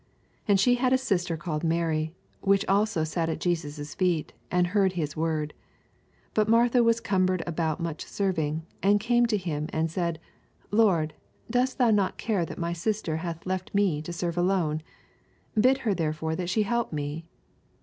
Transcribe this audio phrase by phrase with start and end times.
[0.45, 2.15] 89 And she had a sister called Mary.
[2.39, 5.53] which also sat at Jesos* feet, and heard his word.
[6.33, 10.19] 40 Bat Martha was cambered aboat mach serving, and came to him, and said,
[10.71, 11.13] Lord,
[11.51, 14.81] dost thoa not care that my sister hath left me to serve alone
[15.55, 17.27] f bid her therefore that she help me.